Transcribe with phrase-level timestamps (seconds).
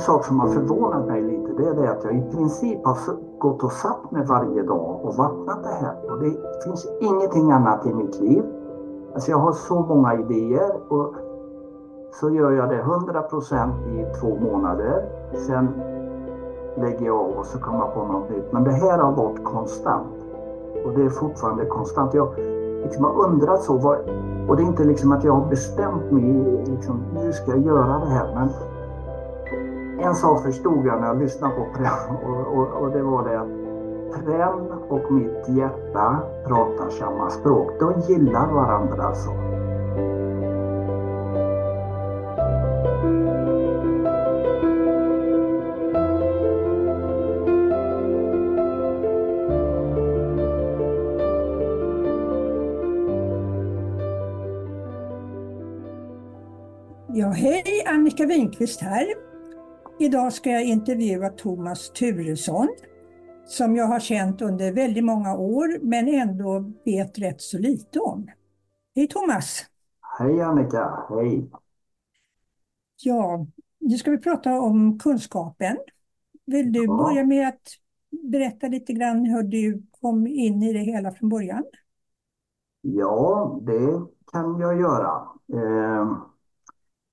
[0.00, 2.96] en sak som har förvånat mig lite det är det att jag i princip har
[3.38, 6.10] gått och satt mig varje dag och vattnat det här.
[6.10, 8.44] Och det finns ingenting annat i mitt liv.
[9.14, 11.14] Alltså jag har så många idéer och
[12.12, 15.04] så gör jag det 100% i två månader.
[15.46, 15.68] Sen
[16.76, 18.52] lägger jag av och så kommer jag på något nytt.
[18.52, 20.16] Men det här har varit konstant.
[20.86, 22.14] Och det är fortfarande konstant.
[22.14, 22.28] Jag
[22.82, 23.76] liksom har undrat så.
[23.76, 23.98] Vad,
[24.48, 27.98] och det är inte liksom att jag har bestämt mig, liksom, nu ska jag göra
[27.98, 28.34] det här.
[28.34, 28.48] Men
[30.02, 33.40] en sak förstod jag när jag lyssnade på Prem och, och, och det var det
[33.40, 33.60] att
[34.24, 37.70] Prem och mitt hjärta pratar samma språk.
[37.80, 39.30] De gillar varandra alltså.
[57.12, 59.29] Ja, hej, Annika Winqvist här.
[60.02, 62.68] Idag ska jag intervjua Thomas Turesson
[63.46, 68.30] som jag har känt under väldigt många år men ändå vet rätt så lite om.
[68.94, 69.66] Hej Thomas!
[70.18, 71.50] Hej Annika, hej!
[73.02, 73.46] Ja,
[73.78, 75.76] nu ska vi prata om kunskapen.
[76.46, 76.96] Vill du ja.
[76.96, 77.68] börja med att
[78.32, 81.64] berätta lite grann hur du kom in i det hela från början?
[82.80, 85.28] Ja, det kan jag göra.
[85.52, 86.16] Eh,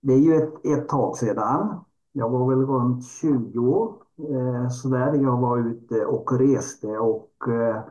[0.02, 1.84] det är ju ett, ett tag sedan.
[2.18, 5.14] Jag var väl runt 20 år eh, sådär.
[5.14, 7.84] Jag var ute och reste och eh,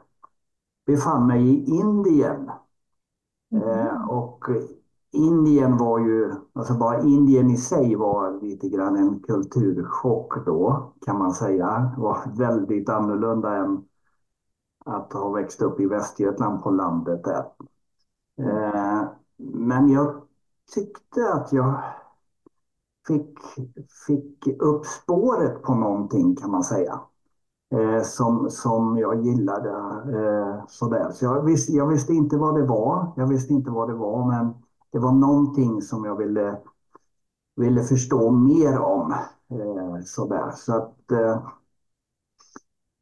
[0.86, 2.50] befann mig i Indien.
[3.52, 4.08] Mm.
[4.08, 4.44] och
[5.12, 11.18] Indien var ju, alltså bara Indien i sig var lite grann en kulturchock då kan
[11.18, 11.92] man säga.
[11.96, 13.84] Det var väldigt annorlunda än
[14.84, 17.44] att ha växt upp i Västergötland på landet där.
[19.36, 20.14] men jag
[20.74, 21.82] tyckte att jag
[23.06, 23.38] fick,
[24.06, 27.00] fick upp spåret på någonting kan man säga.
[27.74, 29.70] Eh, som, som jag gillade.
[30.18, 31.10] Eh, sådär.
[31.10, 33.12] Så jag, visste, jag visste inte vad det var.
[33.16, 34.54] Jag visste inte vad det var men
[34.90, 36.58] det var någonting som jag ville,
[37.56, 39.14] ville förstå mer om.
[39.50, 40.50] Eh, sådär.
[40.54, 41.42] Så att, eh,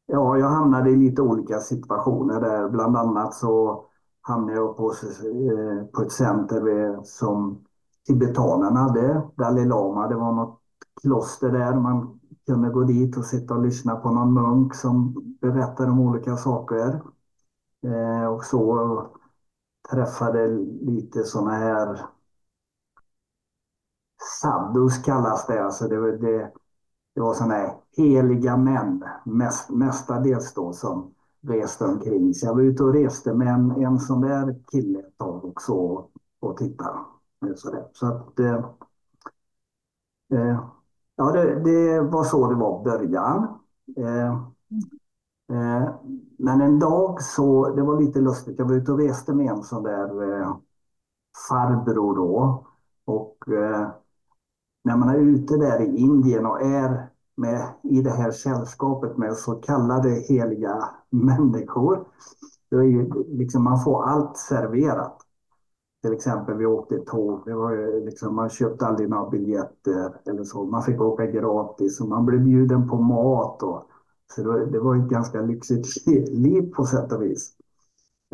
[0.05, 2.69] ja, jag hamnade i lite olika situationer där.
[2.69, 3.85] Bland annat så
[4.21, 7.65] hamnade jag på, eh, på ett center som
[8.07, 9.21] tibetanerna hade.
[9.35, 10.59] Dalai Lama, det var något
[11.01, 11.73] kloster där.
[11.75, 16.37] Man kunde gå dit och sitta och lyssna på någon munk som berättade om olika
[16.37, 17.01] saker.
[17.85, 19.07] Eh, och så
[19.91, 20.47] träffade
[20.81, 22.05] lite sådana här
[24.41, 25.63] sadhus kallas det.
[25.65, 26.51] Alltså det, det,
[27.15, 32.33] det var sådana här heliga män, mest, mestadels då, som reste omkring.
[32.33, 35.73] Så jag var ute och reste med en, en sån där kille ett tag också
[35.73, 36.99] och, och tittade.
[37.55, 38.65] Så, så att, eh,
[40.33, 40.59] eh,
[41.15, 43.47] ja, det, det, var så det var i början.
[43.97, 44.33] Eh,
[45.51, 45.95] eh,
[46.37, 49.63] men en dag så, det var lite lustigt, jag var ute och reste med en
[49.63, 50.55] sån där eh,
[51.49, 52.65] farbror då.
[53.05, 53.89] Och eh,
[54.83, 59.33] när man är ute där i Indien och är med, i det här sällskapet med
[59.33, 62.07] så kallade heliga människor.
[62.71, 65.24] Då är ju, liksom, man får allt serverat.
[66.05, 70.63] Till exempel vi åkte tåg, det var liksom, man köpte aldrig några biljetter eller så.
[70.63, 73.63] Man fick åka gratis och man blev bjuden på mat.
[73.63, 73.89] Och,
[74.35, 77.53] så det var, det var ett ganska lyxigt liv på sätt och vis.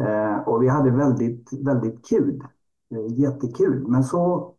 [0.02, 2.44] Eh, och vi hade väldigt, väldigt kul.
[2.90, 3.88] Eh, jättekul.
[3.88, 4.54] Men så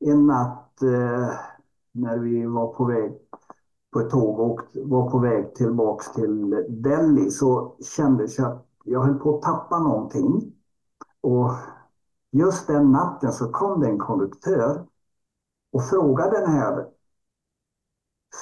[0.00, 1.30] en natt eh,
[1.92, 3.12] när vi var på väg
[3.92, 9.02] på ett tåg och var på väg tillbaks till Delhi så kändes jag att jag
[9.02, 10.52] höll på att tappa någonting.
[11.20, 11.50] Och
[12.30, 14.86] Just den natten så kom det en konduktör
[15.72, 16.86] och frågade den här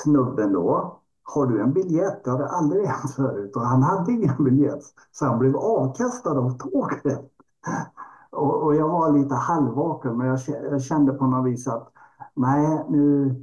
[0.02, 2.24] snubben då, har du en biljett?
[2.24, 4.82] Det hade aldrig hänt förut och han hade ingen biljett.
[5.12, 7.32] Så han blev avkastad av tåget.
[8.30, 11.92] Och, och jag var lite halvvaken men jag, kände på något vis att
[12.34, 13.34] nej, nu,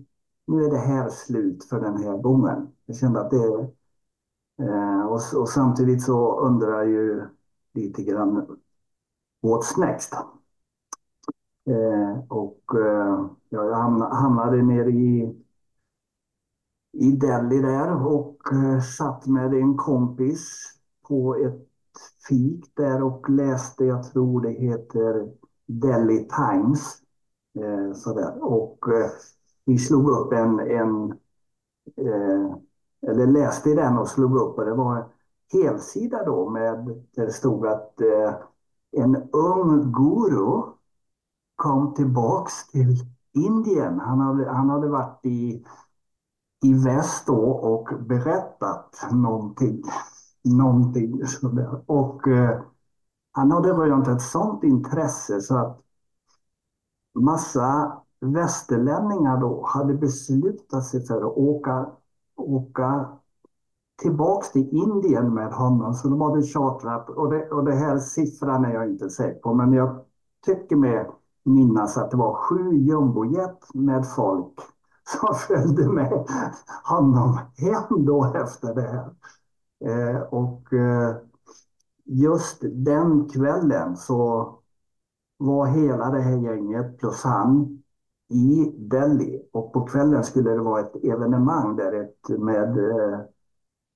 [0.47, 2.67] nu är det här slut för den här gången.
[2.85, 3.69] Jag kände att det...
[4.59, 7.23] Eh, och, och samtidigt så undrar jag ju
[7.73, 8.57] lite grann
[9.45, 10.13] what's next?
[11.67, 13.73] Eh, och eh, jag
[14.11, 15.35] hamnade nere i,
[16.97, 20.73] i Delhi där och eh, satt med en kompis
[21.07, 21.67] på ett
[22.27, 25.31] fik där och läste, jag tror det heter
[25.65, 27.01] Delhi Times.
[27.59, 28.43] Eh, sådär.
[28.43, 29.11] Och eh,
[29.65, 31.11] vi slog upp en, en
[31.97, 32.55] eh,
[33.07, 35.03] eller läste i den och slog upp och det var en
[35.53, 38.33] helsida då med, där det stod att eh,
[38.97, 40.61] en ung guru
[41.55, 42.95] kom tillbaks till
[43.33, 43.99] Indien.
[43.99, 45.65] Han hade, han hade varit i
[46.63, 49.83] i väst då och berättat någonting.
[50.43, 51.81] någonting sådär.
[51.85, 52.61] Och eh,
[53.31, 55.81] han hade rönt ett sånt intresse så att
[57.19, 61.91] massa västerlänningar då hade beslutat sig för att åka,
[62.35, 63.17] åka
[64.01, 65.93] tillbaks till Indien med honom.
[65.93, 69.53] Så de hade chartrat, och det, och det här siffran är jag inte säker på,
[69.53, 70.05] men jag
[70.45, 71.09] tycker mig
[71.43, 74.53] minnas att det var sju jumbojet med folk
[75.19, 76.25] som följde med
[76.83, 79.09] honom hem då efter det här.
[79.85, 81.15] Eh, och eh,
[82.05, 84.51] just den kvällen så
[85.37, 87.83] var hela det här gänget plus han
[88.29, 89.49] i Delhi.
[89.51, 93.19] Och på kvällen skulle det vara ett evenemang där ett, med, eh,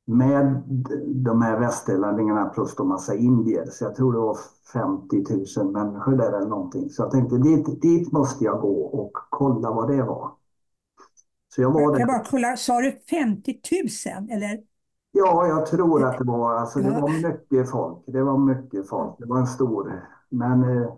[0.10, 0.64] med
[1.06, 3.66] de här västerlänningarna plus en massa indier.
[3.66, 4.38] Så jag tror det var
[4.74, 6.90] 50 000 människor där eller någonting.
[6.90, 10.32] Så jag tänkte dit, dit måste jag gå och kolla vad det var.
[11.56, 12.06] Så jag var jag där.
[12.06, 13.60] bara kolla, sa du 50
[14.20, 14.60] 000 eller?
[15.12, 18.04] Ja, jag tror att det var, alltså det var mycket folk.
[18.08, 19.16] Det var mycket folk.
[19.20, 20.90] Det var en stor, men eh,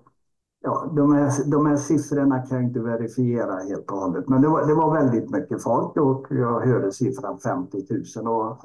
[0.61, 4.29] ja, de, här, de här siffrorna kan jag inte verifiera helt och hållet.
[4.29, 7.77] Men det var, det var väldigt mycket folk och jag hörde siffran 50
[8.15, 8.27] 000.
[8.27, 8.59] Och, och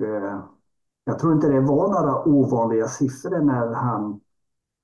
[0.00, 0.40] eh,
[1.04, 4.20] jag tror inte det var några ovanliga siffror när han,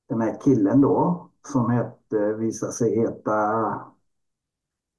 [0.09, 3.33] den här killen då, som hette, visade sig heta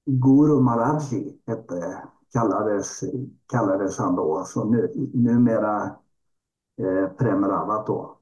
[0.05, 2.03] Guru Maharaji, hette,
[2.33, 3.03] kallades,
[3.47, 5.83] kallades han då, alltså nu, numera
[6.81, 8.17] eh, Premravat då.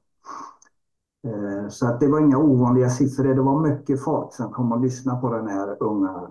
[1.26, 3.34] Eh, så att det var inga ovanliga siffror.
[3.34, 6.30] Det var mycket folk som kom och lyssnade på den här unga,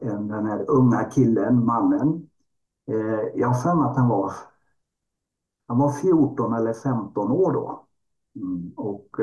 [0.00, 2.28] den här unga killen, mannen.
[2.90, 4.32] Eh, jag har för mig att han var,
[5.72, 7.84] han var 14 eller 15 år då.
[8.36, 9.16] Mm, och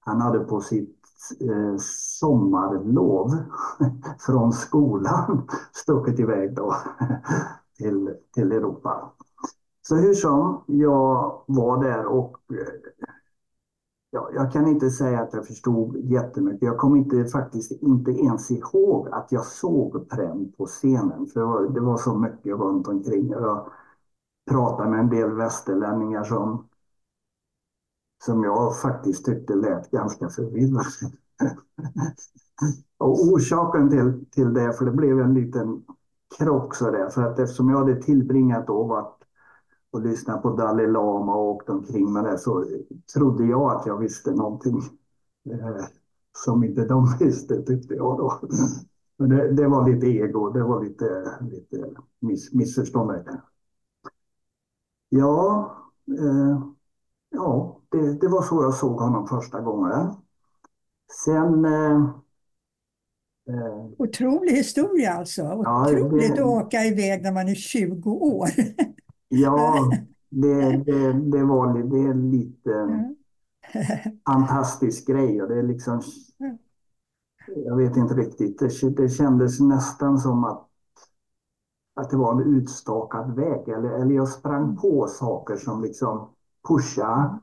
[0.00, 1.00] han hade på sitt
[2.18, 3.30] sommarlov
[4.18, 6.74] från skolan stuckit iväg då
[7.78, 9.12] till, till Europa.
[9.82, 12.36] Så hur som, jag var där och
[14.14, 16.62] Ja, jag kan inte säga att jag förstod jättemycket.
[16.62, 21.26] Jag kommer inte, faktiskt inte ens ihåg att jag såg Prem på scenen.
[21.26, 23.30] För det var, det var så mycket runt omkring.
[23.30, 23.66] Jag
[24.50, 26.68] pratade med en del västerlänningar som,
[28.24, 30.84] som jag faktiskt tyckte lät ganska förvirrade.
[32.98, 35.84] Och orsaken till, till det, för det blev en liten
[36.38, 39.24] krock sådär, för att eftersom jag hade tillbringat och varit
[39.90, 42.64] och lyssnat på Dalai Lama och åkt omkring med det så
[43.14, 44.76] trodde jag att jag visste någonting
[45.50, 45.84] eh,
[46.32, 48.40] som inte de visste tyckte jag då.
[49.16, 53.10] Men det, det, var lite ego, det var lite, lite miss, missförstånd.
[55.08, 55.70] Ja,
[56.18, 56.60] eh,
[57.30, 60.14] ja det, det, var så jag såg honom första gången.
[61.24, 62.00] Sen eh,
[63.48, 65.42] eh Otrolig historia alltså.
[65.42, 68.48] Otroligt ja, det, att åka iväg när man är 20 år.
[69.28, 69.90] Ja,
[70.30, 73.16] det, det, det var det är lite mm.
[74.26, 75.42] fantastisk grej.
[75.42, 76.02] Och det är liksom,
[77.46, 80.68] jag vet inte riktigt, det, det kändes nästan som att,
[81.94, 83.68] att det var en utstakad väg.
[83.68, 86.28] Eller, eller jag sprang på saker som liksom
[86.68, 87.38] pushade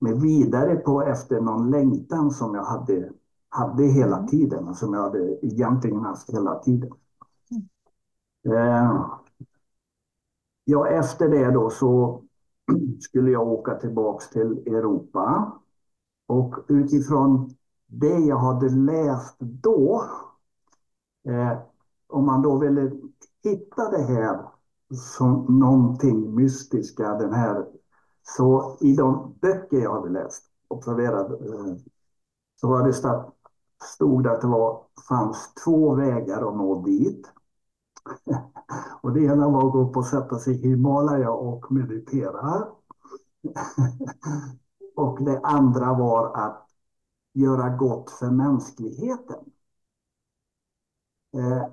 [0.00, 3.10] mig vidare på efter någon längtan som jag hade,
[3.48, 4.28] hade hela mm.
[4.28, 4.74] tiden.
[4.74, 6.90] Som jag hade egentligen haft hela tiden.
[8.44, 8.56] Mm.
[8.56, 9.06] Eh,
[10.70, 12.22] Ja, efter det då så
[13.00, 15.52] skulle jag åka tillbaks till Europa.
[16.26, 17.54] Och utifrån
[17.86, 20.04] det jag hade läst då,
[21.28, 21.58] eh,
[22.08, 22.92] om man då ville
[23.44, 24.48] hitta det här
[25.14, 27.66] som någonting mystiska, den här,
[28.22, 31.76] så i de böcker jag hade läst, observera, eh,
[32.60, 33.32] så var det stod,
[33.94, 37.26] stod det att det var, fanns två vägar att nå dit.
[39.00, 42.68] Och det ena var att gå upp och sätta sig i Himalaya och meditera.
[44.96, 46.68] och det andra var att
[47.32, 49.44] göra gott för mänskligheten.
[51.34, 51.66] Eh,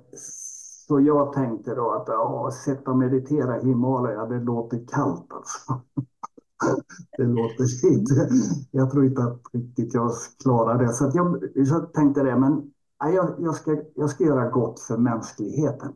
[0.88, 5.80] så jag tänkte då att ja, sitta och meditera i Himalaya, det låter kallt alltså.
[7.16, 8.28] det låter inte.
[8.70, 10.10] Jag tror inte att riktigt jag
[10.42, 10.92] klarar det.
[10.92, 15.92] Så jag, så tänkte det, men jag, jag, ska, jag ska göra gott för mänskligheten.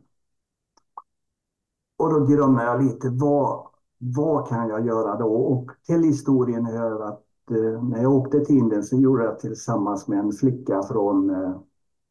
[1.97, 3.67] Och då grunnar jag lite, vad,
[3.97, 5.35] vad kan jag göra då?
[5.35, 10.07] Och till historien hör att eh, när jag åkte till Indien så gjorde jag tillsammans
[10.07, 11.59] med en flicka från, eh,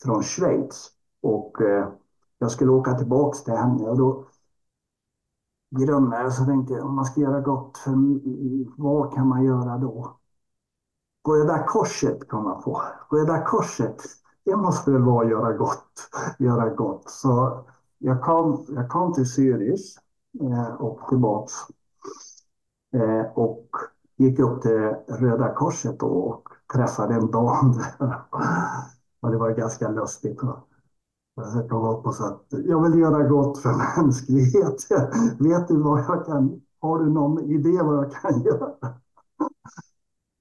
[0.02, 0.90] från Schweiz.
[1.22, 1.88] Och eh,
[2.40, 4.24] jag skulle åka tillbaks till henne och då
[5.70, 7.92] grunnade jag så tänkte jag om man ska göra gott, för
[8.82, 10.16] vad kan man göra då?
[11.28, 12.82] Röda korset kom jag på.
[13.10, 14.02] Röda korset,
[14.44, 16.10] det måste väl vara att göra gott.
[16.38, 17.10] Göra gott.
[17.10, 17.64] Så
[17.98, 19.98] jag, kom, jag kom till Syris
[20.40, 21.52] eh, och tillbaks
[22.94, 23.68] eh, och
[24.16, 28.22] gick upp till Röda Korset då och träffade en dam där.
[29.22, 30.40] Och det var ganska lustigt
[31.68, 33.72] kom upp och sa att jag vill göra gott för
[34.02, 35.10] mänskligheten.
[35.38, 36.60] Vet du vad jag kan?
[36.80, 38.94] Har du någon idé vad jag kan göra?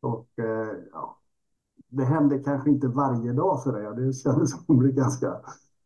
[0.01, 1.17] Och eh, ja,
[1.89, 3.95] det hände kanske inte varje dag så det.
[4.05, 5.41] Det kändes som hon blev ganska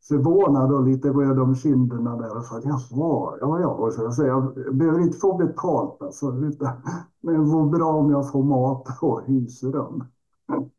[0.08, 3.68] förvånad och lite röd om kinderna där och sa jaha, ja ja.
[3.68, 6.82] Och så jag jag behöver inte få betalt alltså, utan,
[7.22, 10.04] men det vore bra om jag får mat och husrum.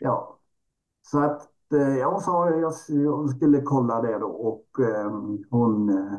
[0.00, 0.38] Ja,
[1.02, 5.10] så att Eh, jag sa jag, jag skulle kolla det då och eh,
[5.50, 6.18] hon eh,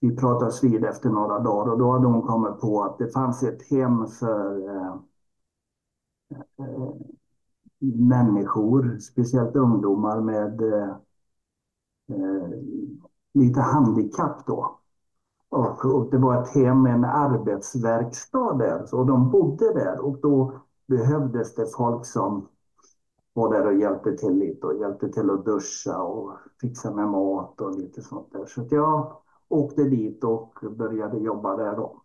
[0.00, 3.42] vi pratades vid efter några dagar och då hade hon kommit på att det fanns
[3.42, 4.94] ett hem för eh,
[6.58, 6.94] eh,
[8.08, 10.90] människor, speciellt ungdomar med eh,
[12.08, 12.48] eh,
[13.34, 14.78] lite handikapp då.
[15.48, 20.18] Och, och, det var ett hem med en arbetsverkstad där, så de bodde där och
[20.20, 20.52] då
[20.86, 22.48] behövdes det folk som
[23.32, 27.60] var där och hjälpte till lite och hjälpte till att duscha och fixa med mat
[27.60, 28.46] och lite sånt där.
[28.46, 29.16] Så jag
[29.48, 32.02] åkte dit och började jobba där då.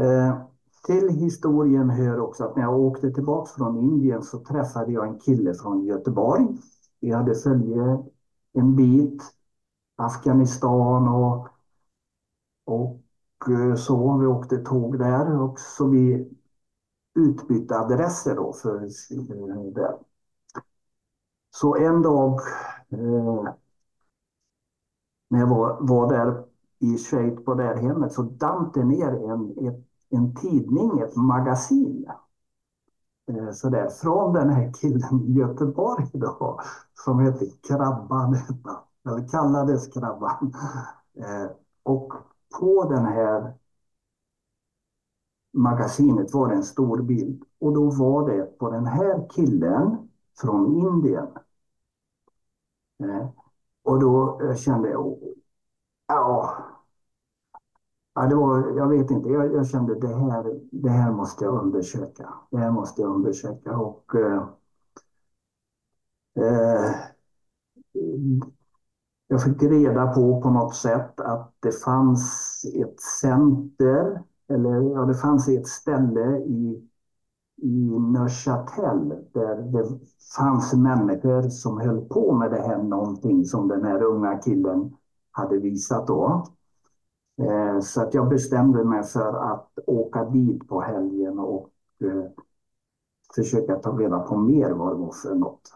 [0.00, 0.38] Eh,
[0.86, 5.18] till historien hör också att när jag åkte tillbaka från Indien så träffade jag en
[5.18, 6.46] kille från Göteborg.
[7.00, 7.98] Vi hade följe
[8.52, 9.22] en bit,
[9.96, 11.48] Afghanistan och,
[12.64, 13.00] och
[13.50, 14.18] eh, så.
[14.18, 16.32] Vi åkte tåg där och så vi
[17.14, 18.80] utbyta adresser då för
[19.74, 19.98] det.
[21.50, 22.40] Så en dag
[22.88, 23.44] eh,
[25.30, 26.44] när jag var, var där
[26.78, 31.16] i Schweiz på det här hemmet så damp det ner en, ett en tidning, ett
[31.16, 32.06] magasin.
[33.28, 36.60] Eh, så där, från den här killen i Göteborg då,
[37.04, 38.36] som hette Krabban,
[39.06, 40.54] eller kallades Krabban.
[41.16, 41.50] Eh,
[41.82, 42.12] och
[42.60, 43.54] på den här
[45.52, 50.08] magasinet var en stor bild och då var det på den här killen
[50.40, 51.26] från Indien.
[53.04, 53.28] Eh,
[53.82, 55.18] och då kände jag,
[56.06, 56.56] ja,
[58.14, 61.62] Ja, det var, jag vet inte, jag, jag, kände det här, det här måste jag
[61.64, 62.34] undersöka.
[62.50, 63.76] Det här måste jag undersöka.
[63.76, 64.48] Och, eh,
[66.36, 66.94] eh,
[69.26, 74.22] jag fick reda på på något sätt att det fanns ett center,
[74.54, 76.88] eller ja, det fanns ett ställe i,
[77.62, 79.84] i Neuchâtel där det
[80.36, 84.96] fanns människor som höll på med det här någonting som den här unga killen
[85.30, 86.44] hade visat då.
[87.42, 91.70] Eh, så att jag bestämde mig för att åka dit på helgen och
[92.04, 92.24] eh,
[93.34, 95.74] försöka ta reda på mer vad det var för något.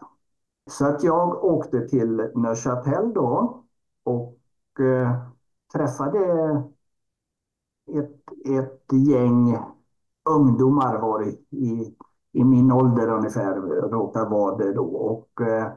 [0.69, 3.63] Så att jag åkte till Neuchâtel då
[4.03, 4.37] och
[4.79, 5.21] eh,
[5.73, 6.63] träffade
[7.87, 9.57] ett, ett gäng
[10.29, 11.95] ungdomar var det, i,
[12.31, 13.55] i min ålder ungefär,
[13.89, 14.85] råkar vara det då.
[14.85, 15.67] Och eh,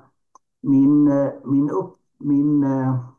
[0.60, 3.10] min, eh, min, upp, min eh,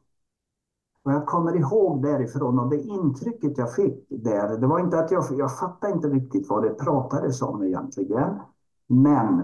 [1.04, 5.12] och jag kommer ihåg därifrån och det intrycket jag fick där, det var inte att
[5.12, 8.40] jag, jag fattade inte riktigt vad det pratades om egentligen.
[8.88, 9.44] Men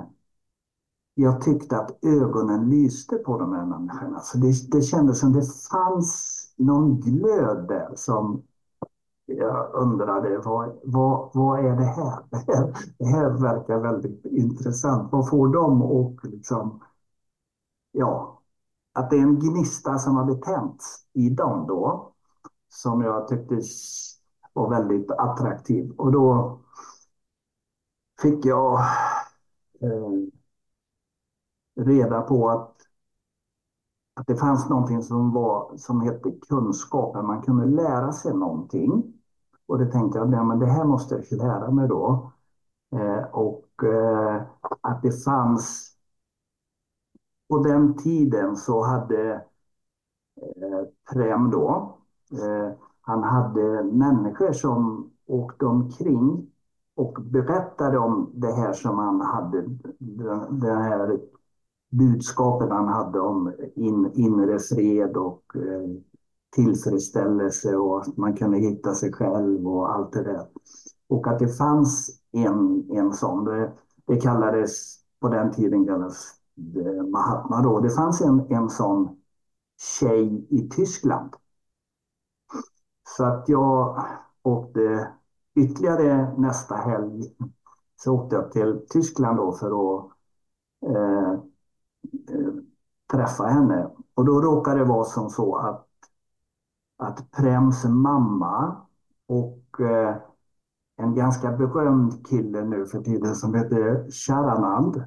[1.13, 4.19] jag tyckte att ögonen lyste på de här människorna.
[4.19, 8.43] Så det, det kändes som det fanns någon glöd där som
[9.27, 12.23] jag undrade, vad, vad, vad är det här?
[12.29, 12.73] det här?
[12.97, 15.11] Det här verkar väldigt intressant.
[15.11, 16.83] Vad får de och liksom,
[17.91, 18.41] ja,
[18.93, 22.13] att det är en gnista som hade tänts i dem då,
[22.69, 23.61] som jag tyckte
[24.53, 25.91] var väldigt attraktiv.
[25.97, 26.59] Och då
[28.21, 28.79] fick jag
[29.81, 30.11] eh,
[31.75, 32.75] reda på att,
[34.13, 39.16] att det fanns någonting som, var, som hette kunskap, att man kunde lära sig någonting.
[39.67, 42.31] Och det tänkte jag, ja, men det här måste jag lära mig då.
[42.91, 44.41] Eh, och eh,
[44.81, 45.93] att det fanns
[47.49, 49.33] på den tiden så hade
[50.41, 50.83] eh,
[51.13, 51.97] Prem då,
[52.31, 52.71] eh,
[53.01, 56.51] han hade människor som åkte omkring
[56.95, 59.65] och berättade om det här som han hade,
[60.49, 61.19] det här
[61.89, 65.89] budskapet han hade om in, inre fred och eh,
[66.55, 70.47] tillfredsställelse och att man kunde hitta sig själv och allt det där.
[71.09, 73.71] Och att det fanns en, en sån, det,
[74.05, 76.33] det kallades på den tiden kallades
[77.11, 77.79] Mahatma då.
[77.79, 79.21] Det fanns en, en sån
[79.99, 81.35] tjej i Tyskland.
[83.17, 84.05] Så att jag
[84.43, 85.07] åkte
[85.55, 87.35] ytterligare nästa helg.
[88.03, 90.11] Så åkte jag till Tyskland då för att
[90.85, 91.31] eh,
[92.29, 92.53] eh,
[93.11, 93.89] träffa henne.
[94.13, 95.86] och då råkade det vara som så att,
[96.97, 98.75] att Prems mamma
[99.27, 100.15] och eh,
[100.97, 105.03] en ganska berömd kille nu för tiden som heter Sharanand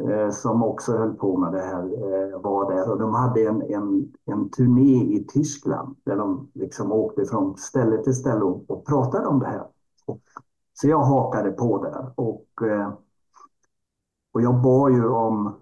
[0.00, 3.62] eh, som också höll på med det här, eh, var där och de hade en,
[3.62, 8.86] en, en turné i Tyskland där de liksom åkte från ställe till ställe och, och
[8.86, 9.66] pratade om det här.
[10.06, 10.20] Och,
[10.74, 12.92] så jag hakade på där och, eh,
[14.32, 15.54] och jag bad ju om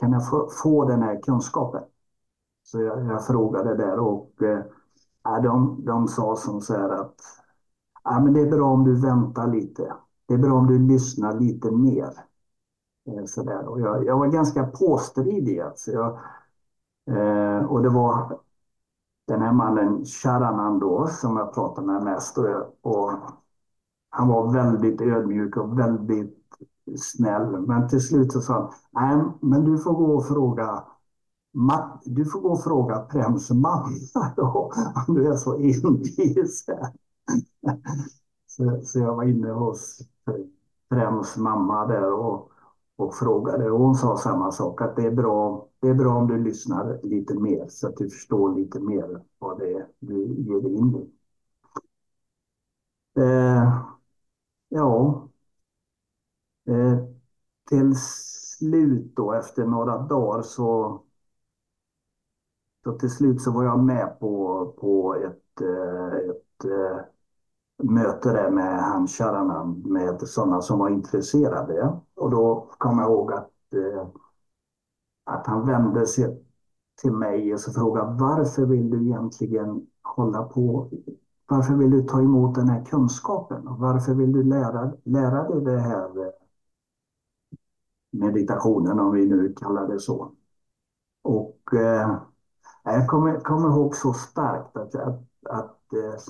[0.00, 1.82] kan jag få, få den här kunskapen?
[2.70, 4.62] Så jag, jag frågade där och eh,
[5.42, 7.14] de, de sa som så här att
[8.04, 9.94] ja, men det är bra om du väntar lite.
[10.26, 12.10] Det är bra om du lyssnar lite mer.
[13.08, 13.68] Eh, så där.
[13.68, 15.60] Och jag, jag var ganska påstridig.
[15.60, 15.90] Alltså.
[15.90, 16.18] Jag,
[17.10, 18.38] eh, och det var
[19.26, 22.38] den här mannen Sharanan då som jag pratade med mest.
[22.38, 22.46] Och,
[22.82, 23.12] och
[24.10, 26.38] han var väldigt ödmjuk och väldigt
[26.98, 27.60] snäll.
[27.60, 30.84] Men till slut så sa han, nej men du får gå och fråga
[32.04, 34.72] du får gå och fråga Prems mamma då,
[35.08, 36.66] om du är så envis.
[38.46, 39.98] Så, så jag var inne hos
[40.88, 42.50] Prems mamma där och,
[42.96, 46.26] och frågade och hon sa samma sak att det är, bra, det är bra om
[46.26, 50.60] du lyssnar lite mer så att du förstår lite mer vad det är du ger
[50.60, 51.10] dig in i.
[53.20, 53.84] Eh,
[54.68, 55.28] ja,
[56.68, 56.98] eh,
[57.68, 61.02] till slut då efter några dagar så
[62.84, 67.04] så till slut så var jag med på, på ett, eh, ett eh,
[67.82, 72.00] möte där med han Sharanan med sådana som var intresserade.
[72.14, 74.06] Och då kom jag ihåg att, eh,
[75.24, 76.44] att han vände sig
[77.02, 80.90] till mig och så frågade varför vill du egentligen hålla på?
[81.48, 83.68] Varför vill du ta emot den här kunskapen?
[83.68, 86.32] Och varför vill du lära, lära dig det här
[88.10, 90.32] meditationen, om vi nu kallar det så?
[91.22, 92.18] Och eh,
[92.84, 96.20] jag kommer, kommer ihåg så starkt att, att, att, eh,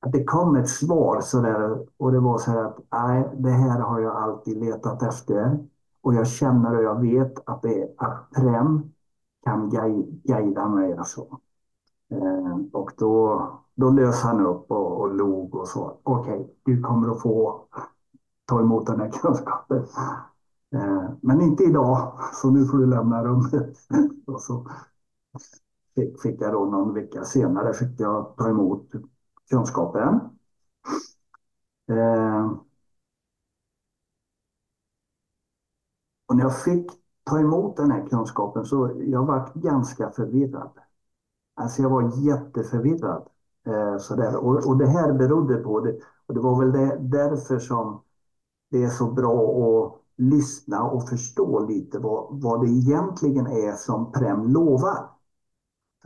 [0.00, 3.50] att det kom ett svar så där, och det var så här att nej, det
[3.50, 5.58] här har jag alltid letat efter
[6.02, 8.92] och jag känner och jag vet att, det, att Prem
[9.44, 9.70] kan
[10.24, 10.92] guida mig.
[10.92, 11.26] Alltså.
[12.72, 17.12] Och då, då lös han upp och, och log och sa okej, okay, du kommer
[17.12, 17.64] att få
[18.44, 19.86] ta emot den här kunskapen.
[20.74, 23.76] Eh, men inte idag, så nu får du lämna rummet.
[24.26, 24.66] och så
[25.94, 28.90] fick, fick jag då någon vecka senare fick jag ta emot
[29.50, 30.20] kunskapen.
[31.88, 32.52] Eh,
[36.26, 36.90] och när jag fick
[37.24, 40.70] ta emot den här kunskapen så jag var ganska förvirrad.
[41.54, 43.28] Alltså jag var jätteförvirrad.
[43.66, 44.36] Eh, sådär.
[44.36, 45.98] Och, och det här berodde på det.
[46.26, 48.02] Och det var väl det, därför som
[48.70, 54.12] det är så bra att lyssna och förstå lite vad, vad det egentligen är som
[54.12, 55.15] Prem lovar.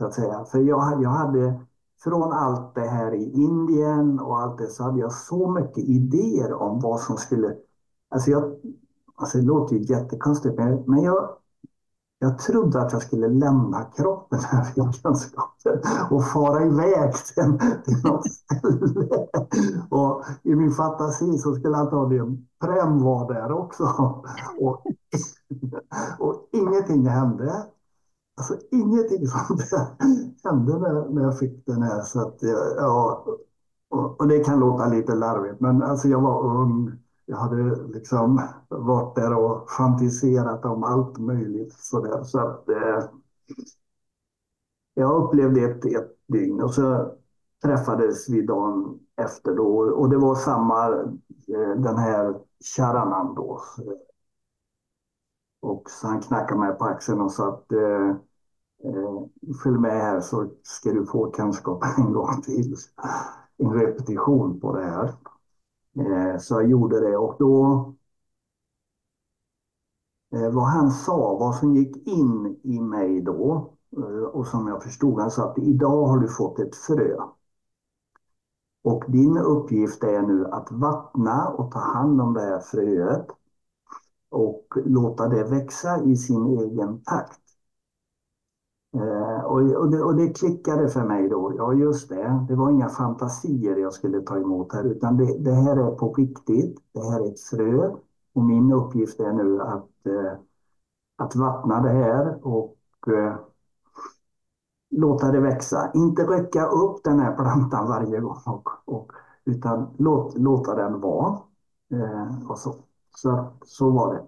[0.01, 0.45] Så att säga.
[0.45, 1.59] För jag, jag hade
[2.03, 6.53] från allt det här i Indien och allt det så hade jag så mycket idéer
[6.53, 7.55] om vad som skulle...
[8.09, 8.55] Alltså, jag,
[9.15, 11.29] alltså det låter ju jättekonstigt men jag,
[12.19, 18.03] jag trodde att jag skulle lämna kroppen här vid kunskapen och fara iväg till, till
[18.03, 19.27] något ställe.
[19.89, 23.83] Och i min fantasi så skulle antagligen Prem vara där också.
[24.59, 24.85] Och,
[26.19, 27.65] och ingenting hände.
[28.37, 29.61] Alltså ingenting sånt
[30.43, 32.01] hände när, när jag fick den här.
[32.01, 33.25] Så att, eh, ja,
[33.89, 36.91] och, och det kan låta lite larvigt, men alltså jag var ung.
[37.25, 41.73] Jag hade liksom varit där och fantiserat om allt möjligt.
[41.73, 43.03] Så, där, så att eh,
[44.93, 47.11] jag upplevde ett, ett dygn och så
[47.63, 50.87] träffades vi dagen efter då och det var samma,
[51.47, 52.39] eh, den här
[52.75, 53.61] Sharanan då.
[53.77, 54.10] Eh,
[55.61, 58.09] och så han knackade mig på axeln och sa att eh,
[58.83, 59.23] eh,
[59.63, 62.75] följ med här så ska du få kunskap en gång till.
[63.57, 65.13] En repetition på det här.
[65.99, 67.85] Eh, så jag gjorde det och då
[70.33, 74.83] eh, vad han sa, vad som gick in i mig då eh, och som jag
[74.83, 77.17] förstod, han sa att idag har du fått ett frö.
[78.83, 83.27] Och din uppgift är nu att vattna och ta hand om det här fröet
[84.31, 87.39] och låta det växa i sin egen takt.
[88.95, 91.53] Eh, och, och, det, och, det, klickade för mig då.
[91.57, 92.45] Ja, just det.
[92.47, 96.13] Det var inga fantasier jag skulle ta emot här, utan det, det här är på
[96.13, 96.79] riktigt.
[96.93, 97.95] Det här är ett frö
[98.33, 100.33] och min uppgift är nu att, eh,
[101.17, 103.35] att vattna det här och eh,
[104.89, 105.91] låta det växa.
[105.95, 109.11] Inte rycka upp den här plantan varje gång, och, och,
[109.45, 111.39] utan låt, låta den vara.
[111.91, 112.75] Eh, och så.
[113.15, 114.23] Så, så var det.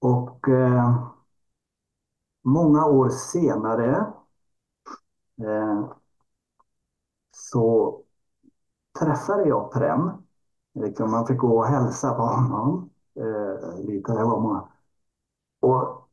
[0.00, 1.12] Och eh,
[2.44, 4.12] många år senare
[5.38, 5.88] eh,
[7.32, 8.02] så
[9.00, 10.10] träffade jag Prem.
[10.74, 12.90] Liksom man fick gå och hälsa på honom.
[13.16, 14.68] Eh, lite, det var många.
[15.60, 16.08] Och,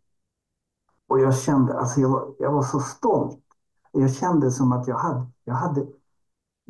[1.08, 3.40] och jag kände, alltså jag var, jag var så stolt.
[3.92, 5.88] Jag kände som att jag hade, jag hade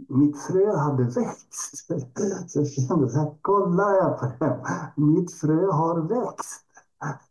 [0.10, 1.88] mitt frö hade växt.
[2.48, 4.62] Så jag kände så här, kolla jag på det.
[4.98, 6.66] Mitt frö har växt.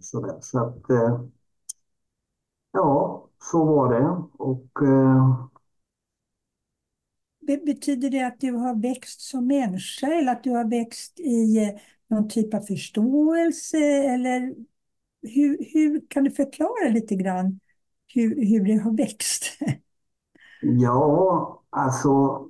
[0.00, 0.40] Så, där.
[0.40, 1.20] så att, eh,
[2.72, 4.22] ja, så var det.
[4.38, 5.46] Och, eh,
[7.66, 11.68] Betyder det att du har växt som människa eller att du har växt i eh,
[12.08, 13.78] någon typ av förståelse?
[14.14, 14.54] Eller
[15.22, 17.60] hur, hur kan du förklara lite grann
[18.06, 19.58] hur, hur det har växt?
[20.60, 22.46] Ja, alltså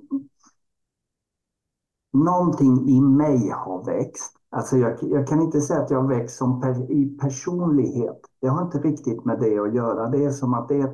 [2.13, 4.33] någonting i mig har växt.
[4.49, 8.21] Alltså jag, jag kan inte säga att jag har växt som per, i personlighet.
[8.41, 10.09] Det har inte riktigt med det att göra.
[10.09, 10.93] Det är som att det är,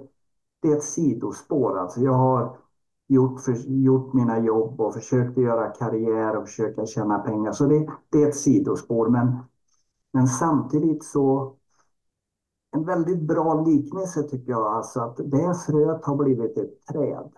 [0.62, 1.80] det är ett sidospår.
[1.80, 2.58] Alltså jag har
[3.08, 7.52] gjort, för, gjort mina jobb och försökt göra karriär och försöka tjäna pengar.
[7.52, 9.10] Så det, det är ett sidospår.
[9.10, 9.38] Men,
[10.14, 11.56] men samtidigt så
[12.74, 17.32] en väldigt bra liknelse tycker jag, alltså att det fröet har blivit ett träd.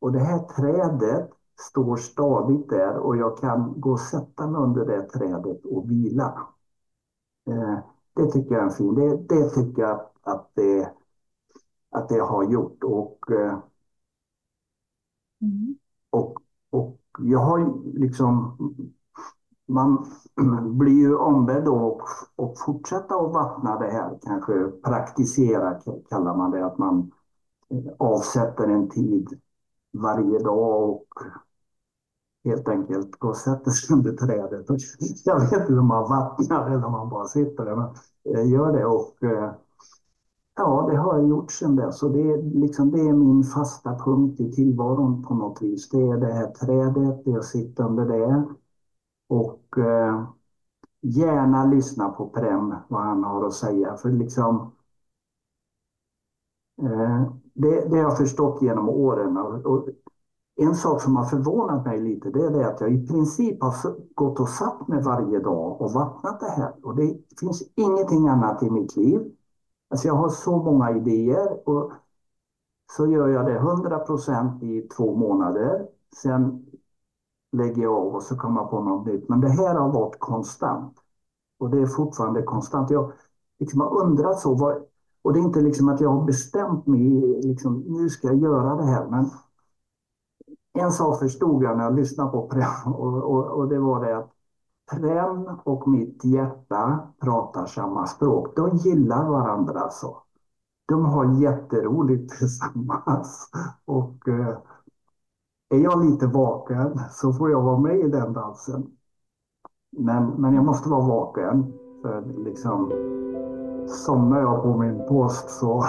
[0.00, 1.30] Och det här trädet
[1.60, 6.48] står stadigt där och jag kan gå och sätta mig under det trädet och vila.
[7.46, 7.78] Eh,
[8.14, 10.92] det tycker jag är en fin, det, det tycker jag att, att, det,
[11.90, 12.84] att det har gjort.
[12.84, 13.58] Och, eh,
[15.40, 15.78] mm.
[16.10, 18.56] och, och jag har liksom
[19.66, 20.06] man
[20.78, 22.00] blir ju ombedd att
[22.36, 27.10] och fortsätta att vattna det här, kanske praktisera kallar man det, att man
[27.70, 29.40] eh, avsätter en tid
[29.92, 31.06] varje dag och
[32.44, 34.66] helt enkelt går och sätter sig under trädet.
[35.24, 37.88] Jag vet inte om man vattnar eller om man bara sitter där, men
[38.34, 38.84] eh, gör det.
[38.84, 39.52] Och, eh,
[40.56, 41.98] ja, det har jag gjort sedan dess.
[41.98, 45.88] Så det är, liksom, det är min fasta punkt i tillvaron på något vis.
[45.88, 48.44] Det är det här trädet, det är att sitta under det
[49.34, 50.24] och eh,
[51.00, 53.96] gärna lyssna på Prem, vad han har att säga.
[53.96, 54.72] För liksom,
[56.82, 59.36] eh, det, det har jag förstått genom åren.
[59.36, 59.88] Och, och,
[60.56, 63.74] en sak som har förvånat mig lite, det är det att jag i princip har
[64.14, 66.72] gått och satt mig varje dag och vattnat det här.
[66.82, 69.32] Och det finns ingenting annat i mitt liv.
[69.90, 71.92] Alltså jag har så många idéer och
[72.96, 75.86] så gör jag det 100 procent i två månader.
[76.22, 76.63] Sen
[77.54, 79.28] lägger jag av och så kommer jag på något nytt.
[79.28, 80.98] Men det här har varit konstant.
[81.58, 82.90] Och det är fortfarande konstant.
[82.90, 83.12] Jag
[83.58, 84.54] liksom har undrat så.
[84.54, 84.82] Vad,
[85.22, 88.76] och det är inte liksom att jag har bestämt mig, liksom, nu ska jag göra
[88.76, 89.06] det här.
[89.06, 89.30] Men
[90.78, 94.16] en sak förstod jag när jag lyssnade på Prem och, och, och det var det
[94.18, 94.30] att
[94.90, 98.56] Prem och mitt hjärta pratar samma språk.
[98.56, 100.16] De gillar varandra alltså.
[100.88, 103.50] De har jätteroligt tillsammans.
[103.84, 104.58] Och eh,
[105.70, 108.86] är jag lite vaken så får jag vara med i den dansen.
[109.96, 111.72] Men, men jag måste vara vaken.
[112.02, 112.92] För liksom,
[113.86, 115.84] somnar jag på min post så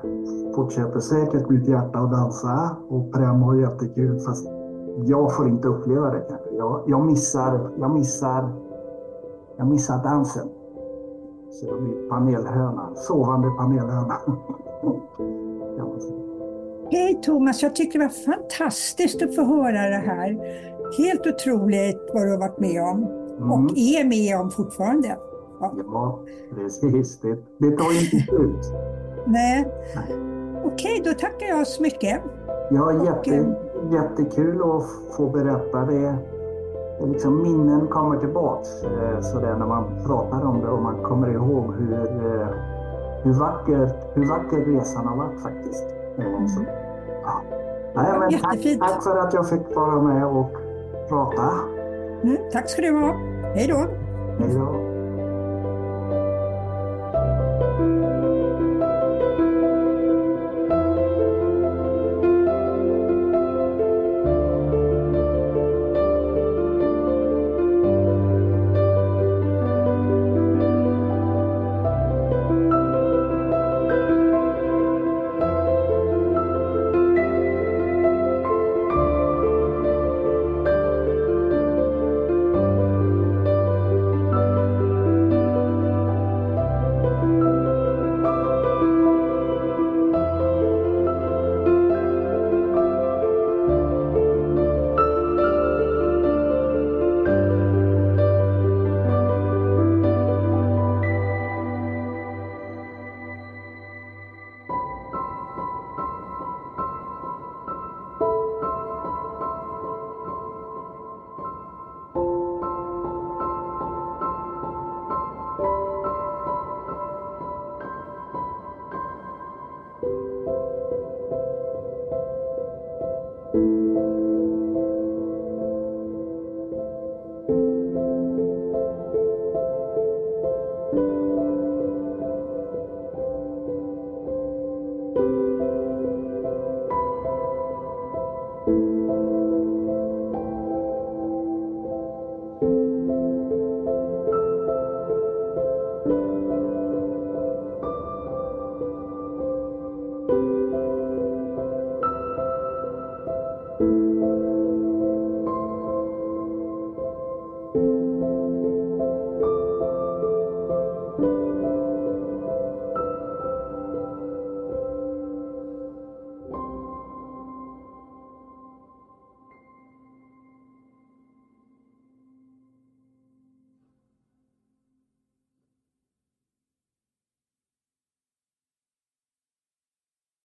[0.54, 4.20] fortsätter säkert mitt hjärta att dansa och Prem har jättekul.
[4.20, 4.46] Fast
[5.04, 6.56] jag får inte uppleva det kanske.
[6.56, 8.48] Jag, jag, missar, jag, missar,
[9.56, 10.48] jag missar dansen.
[11.50, 14.16] Så jag blir panelhöna, sovande panelhöna.
[16.90, 20.38] Hej Thomas, jag tycker det var fantastiskt att få höra det här.
[20.98, 23.04] Helt otroligt vad du har varit med om
[23.38, 23.52] mm.
[23.52, 25.18] och är med om fortfarande.
[25.60, 26.20] Ja, ja
[26.54, 27.20] precis.
[27.20, 28.72] Det, det tar inte slut.
[29.26, 29.68] Nej.
[30.64, 32.20] Okej, då tackar jag så mycket.
[32.70, 36.16] Ja, jätte, och, eh, jättekul att få berätta det.
[37.06, 41.74] Liksom minnen kommer tillbaks eh, sådär när man pratar om det och man kommer ihåg
[41.74, 42.48] hur, eh,
[43.22, 46.05] hur, vacker, hur vacker resan har varit faktiskt.
[46.18, 46.66] Mm.
[47.22, 47.42] Ja.
[47.94, 50.50] Nej, men tack, tack, för att jag fick vara med och
[51.08, 51.50] prata.
[52.22, 53.14] Mm, tack ska du ha.
[53.54, 53.76] Hej då.
[54.38, 54.95] Hej då.